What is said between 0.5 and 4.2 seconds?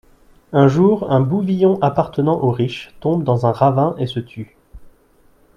Un jour, un bouvillon appartenant au riche tombe dans un ravin et se